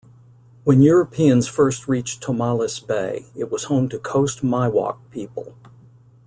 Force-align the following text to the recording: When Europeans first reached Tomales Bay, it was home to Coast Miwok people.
When 0.63 0.81
Europeans 0.81 1.47
first 1.47 1.87
reached 1.87 2.23
Tomales 2.23 2.79
Bay, 2.79 3.27
it 3.35 3.51
was 3.51 3.65
home 3.65 3.87
to 3.89 3.99
Coast 3.99 4.41
Miwok 4.43 4.97
people. 5.11 5.55